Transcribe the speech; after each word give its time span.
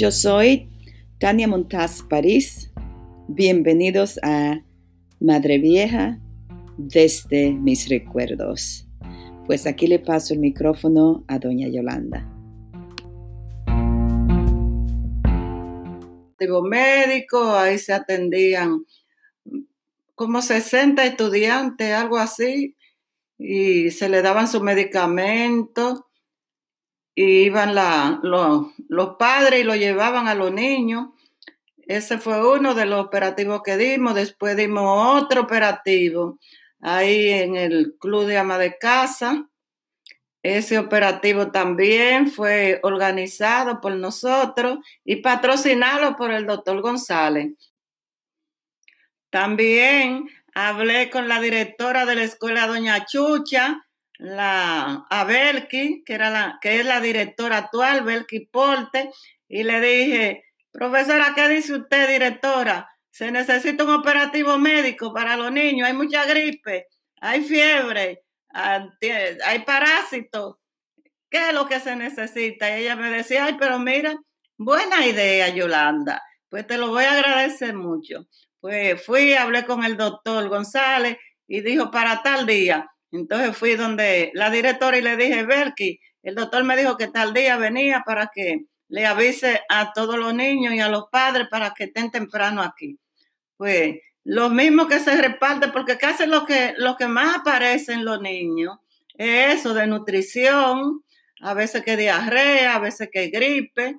Yo 0.00 0.10
soy 0.10 0.70
Tania 1.18 1.46
Montaz 1.46 2.02
París. 2.02 2.72
Bienvenidos 3.28 4.18
a 4.22 4.62
Madre 5.20 5.58
Vieja 5.58 6.18
desde 6.78 7.52
mis 7.52 7.86
recuerdos. 7.86 8.88
Pues 9.44 9.66
aquí 9.66 9.86
le 9.86 9.98
paso 9.98 10.32
el 10.32 10.40
micrófono 10.40 11.22
a 11.28 11.38
doña 11.38 11.68
Yolanda. 11.68 12.26
médico, 16.38 17.52
ahí 17.52 17.76
se 17.76 17.92
atendían 17.92 18.86
como 20.14 20.40
60 20.40 21.04
estudiantes, 21.04 21.92
algo 21.92 22.16
así, 22.16 22.74
y 23.36 23.90
se 23.90 24.08
le 24.08 24.22
daban 24.22 24.48
sus 24.48 24.62
medicamentos, 24.62 26.04
y 27.22 27.42
iban 27.44 27.74
los 28.22 29.16
padres 29.18 29.60
y 29.60 29.64
lo 29.64 29.76
llevaban 29.76 30.26
a 30.26 30.34
los 30.34 30.50
niños. 30.52 31.08
Ese 31.76 32.16
fue 32.16 32.56
uno 32.56 32.74
de 32.74 32.86
los 32.86 33.04
operativos 33.04 33.60
que 33.62 33.76
dimos. 33.76 34.14
Después 34.14 34.56
dimos 34.56 35.22
otro 35.22 35.42
operativo 35.42 36.38
ahí 36.80 37.28
en 37.28 37.56
el 37.56 37.96
Club 38.00 38.24
de 38.24 38.38
Ama 38.38 38.56
de 38.56 38.78
Casa. 38.78 39.46
Ese 40.42 40.78
operativo 40.78 41.50
también 41.50 42.30
fue 42.30 42.80
organizado 42.84 43.82
por 43.82 43.94
nosotros 43.96 44.78
y 45.04 45.16
patrocinado 45.16 46.16
por 46.16 46.30
el 46.30 46.46
doctor 46.46 46.80
González. 46.80 47.52
También 49.28 50.26
hablé 50.54 51.10
con 51.10 51.28
la 51.28 51.38
directora 51.38 52.06
de 52.06 52.14
la 52.14 52.22
escuela, 52.22 52.66
doña 52.66 53.04
Chucha, 53.04 53.86
la, 54.20 55.06
a 55.08 55.24
Belki, 55.24 56.04
que, 56.04 56.12
era 56.14 56.28
la, 56.28 56.58
que 56.60 56.78
es 56.78 56.84
la 56.84 57.00
directora 57.00 57.56
actual, 57.56 58.04
Belki 58.04 58.40
Porte, 58.40 59.10
y 59.48 59.62
le 59.62 59.80
dije, 59.80 60.44
profesora, 60.70 61.32
¿qué 61.34 61.48
dice 61.48 61.74
usted, 61.74 62.06
directora? 62.06 62.88
Se 63.10 63.30
necesita 63.30 63.84
un 63.84 63.90
operativo 63.90 64.58
médico 64.58 65.14
para 65.14 65.36
los 65.36 65.50
niños, 65.50 65.88
hay 65.88 65.94
mucha 65.94 66.26
gripe, 66.26 66.86
hay 67.20 67.42
fiebre, 67.42 68.22
hay 68.52 69.58
parásitos. 69.64 70.56
¿Qué 71.30 71.48
es 71.48 71.54
lo 71.54 71.66
que 71.66 71.80
se 71.80 71.96
necesita? 71.96 72.76
Y 72.76 72.82
ella 72.82 72.96
me 72.96 73.10
decía, 73.10 73.46
ay, 73.46 73.56
pero 73.58 73.78
mira, 73.78 74.16
buena 74.58 75.06
idea, 75.06 75.48
Yolanda. 75.48 76.22
Pues 76.50 76.66
te 76.66 76.76
lo 76.76 76.88
voy 76.88 77.04
a 77.04 77.12
agradecer 77.12 77.74
mucho. 77.74 78.26
Pues 78.60 79.02
fui, 79.02 79.32
hablé 79.32 79.64
con 79.64 79.82
el 79.84 79.96
doctor 79.96 80.48
González 80.48 81.16
y 81.46 81.62
dijo 81.62 81.90
para 81.90 82.22
tal 82.22 82.46
día. 82.46 82.86
Entonces 83.12 83.56
fui 83.56 83.74
donde 83.74 84.30
la 84.34 84.50
directora 84.50 84.98
y 84.98 85.02
le 85.02 85.16
dije, 85.16 85.44
Belki, 85.44 86.00
el 86.22 86.34
doctor 86.34 86.64
me 86.64 86.76
dijo 86.76 86.96
que 86.96 87.08
tal 87.08 87.34
día 87.34 87.56
venía 87.56 88.02
para 88.04 88.30
que 88.32 88.66
le 88.88 89.06
avise 89.06 89.60
a 89.68 89.92
todos 89.92 90.16
los 90.16 90.34
niños 90.34 90.74
y 90.74 90.80
a 90.80 90.88
los 90.88 91.04
padres 91.10 91.48
para 91.50 91.72
que 91.72 91.84
estén 91.84 92.10
temprano 92.10 92.62
aquí. 92.62 92.98
Pues 93.56 93.96
lo 94.24 94.50
mismo 94.50 94.86
que 94.86 95.00
se 95.00 95.16
reparte, 95.16 95.68
porque 95.68 95.96
casi 95.96 96.26
lo 96.26 96.44
que, 96.44 96.74
lo 96.76 96.96
que 96.96 97.08
más 97.08 97.36
aparece 97.38 97.92
en 97.92 98.04
los 98.04 98.20
niños 98.20 98.78
es 99.14 99.60
eso 99.60 99.74
de 99.74 99.86
nutrición, 99.86 101.02
a 101.40 101.54
veces 101.54 101.82
que 101.82 101.96
diarrea, 101.96 102.76
a 102.76 102.78
veces 102.78 103.08
que 103.10 103.28
gripe 103.28 103.96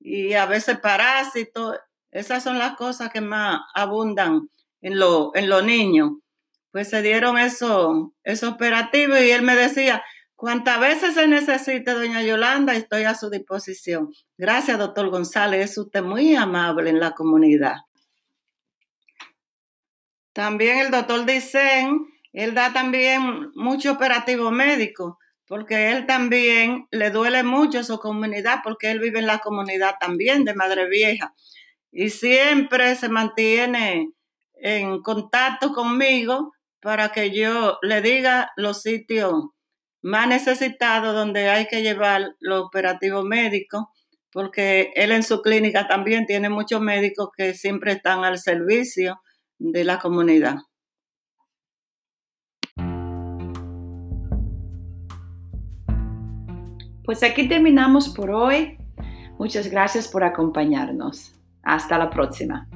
y 0.00 0.34
a 0.34 0.46
veces 0.46 0.78
parásitos. 0.78 1.78
Esas 2.10 2.42
son 2.42 2.58
las 2.58 2.76
cosas 2.76 3.10
que 3.10 3.20
más 3.20 3.60
abundan 3.74 4.48
en, 4.80 4.92
en 4.92 5.48
los 5.48 5.64
niños. 5.64 6.12
Pues 6.72 6.88
se 6.88 7.02
dieron 7.02 7.38
esos 7.38 8.08
eso 8.24 8.48
operativos 8.48 9.20
y 9.20 9.30
él 9.30 9.42
me 9.42 9.54
decía, 9.54 10.02
cuántas 10.34 10.80
veces 10.80 11.14
se 11.14 11.28
necesite, 11.28 11.92
doña 11.92 12.22
Yolanda, 12.22 12.74
estoy 12.74 13.04
a 13.04 13.14
su 13.14 13.30
disposición. 13.30 14.12
Gracias, 14.36 14.78
doctor 14.78 15.08
González, 15.10 15.70
es 15.70 15.78
usted 15.78 16.02
muy 16.02 16.34
amable 16.34 16.90
en 16.90 16.98
la 16.98 17.12
comunidad. 17.12 17.76
También 20.32 20.78
el 20.78 20.90
doctor 20.90 21.24
Dicen, 21.26 22.06
él 22.32 22.54
da 22.54 22.72
también 22.72 23.52
mucho 23.54 23.92
operativo 23.92 24.50
médico, 24.50 25.18
porque 25.46 25.92
él 25.92 26.06
también 26.06 26.88
le 26.90 27.10
duele 27.10 27.42
mucho 27.42 27.84
su 27.84 27.98
comunidad, 27.98 28.60
porque 28.64 28.90
él 28.90 28.98
vive 28.98 29.18
en 29.18 29.26
la 29.26 29.38
comunidad 29.38 29.96
también 30.00 30.44
de 30.44 30.54
Madre 30.54 30.88
Vieja 30.88 31.34
y 31.92 32.08
siempre 32.08 32.96
se 32.96 33.10
mantiene 33.10 34.10
en 34.54 35.02
contacto 35.02 35.72
conmigo 35.72 36.54
para 36.82 37.12
que 37.12 37.30
yo 37.30 37.78
le 37.80 38.02
diga 38.02 38.50
los 38.56 38.82
sitios 38.82 39.32
más 40.02 40.26
necesitados 40.26 41.14
donde 41.14 41.48
hay 41.48 41.68
que 41.68 41.80
llevar 41.80 42.34
los 42.40 42.64
operativos 42.64 43.24
médicos, 43.24 43.84
porque 44.32 44.92
él 44.96 45.12
en 45.12 45.22
su 45.22 45.42
clínica 45.42 45.86
también 45.86 46.26
tiene 46.26 46.48
muchos 46.48 46.80
médicos 46.80 47.28
que 47.36 47.54
siempre 47.54 47.92
están 47.92 48.24
al 48.24 48.38
servicio 48.38 49.22
de 49.58 49.84
la 49.84 50.00
comunidad. 50.00 50.56
Pues 57.04 57.22
aquí 57.22 57.48
terminamos 57.48 58.08
por 58.08 58.30
hoy. 58.30 58.76
Muchas 59.38 59.68
gracias 59.70 60.08
por 60.08 60.24
acompañarnos. 60.24 61.34
Hasta 61.62 61.98
la 61.98 62.10
próxima. 62.10 62.68